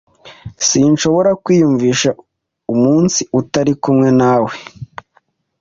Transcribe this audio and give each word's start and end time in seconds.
Sinshobora 0.67 1.31
kwiyumvisha 1.43 2.09
umunsi 2.73 3.21
utari 3.39 3.73
kumwe 3.83 4.09
nawe. 4.19 4.51